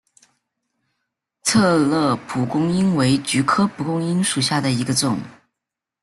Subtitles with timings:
[1.43, 5.19] 策勒蒲公英为菊科蒲公英属下的一个种。